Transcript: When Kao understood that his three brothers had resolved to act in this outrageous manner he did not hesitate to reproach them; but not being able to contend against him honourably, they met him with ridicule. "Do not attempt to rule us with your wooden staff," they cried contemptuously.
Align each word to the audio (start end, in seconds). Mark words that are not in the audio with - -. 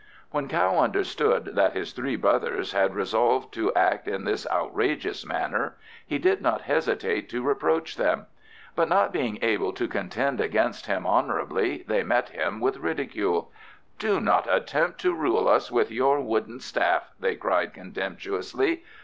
When 0.31 0.47
Kao 0.47 0.79
understood 0.79 1.51
that 1.53 1.73
his 1.75 1.93
three 1.93 2.15
brothers 2.15 2.71
had 2.71 2.95
resolved 2.95 3.53
to 3.53 3.71
act 3.75 4.07
in 4.07 4.23
this 4.23 4.47
outrageous 4.49 5.23
manner 5.27 5.75
he 6.03 6.17
did 6.17 6.41
not 6.41 6.61
hesitate 6.61 7.29
to 7.29 7.43
reproach 7.43 7.97
them; 7.97 8.25
but 8.75 8.89
not 8.89 9.13
being 9.13 9.37
able 9.43 9.71
to 9.73 9.87
contend 9.87 10.41
against 10.41 10.87
him 10.87 11.05
honourably, 11.05 11.83
they 11.87 12.01
met 12.01 12.29
him 12.29 12.59
with 12.59 12.77
ridicule. 12.77 13.51
"Do 13.99 14.19
not 14.19 14.51
attempt 14.51 14.99
to 15.01 15.13
rule 15.13 15.47
us 15.47 15.71
with 15.71 15.91
your 15.91 16.19
wooden 16.19 16.61
staff," 16.61 17.11
they 17.19 17.35
cried 17.35 17.71
contemptuously. 17.71 18.81